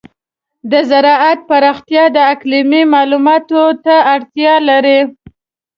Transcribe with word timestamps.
د 0.71 0.73
زراعت 0.91 1.39
پراختیا 1.49 2.03
د 2.15 2.17
اقلیمي 2.33 2.83
معلوماتو 2.93 3.63
ته 3.85 3.95
اړتیا 4.13 4.53
لري. 4.69 4.99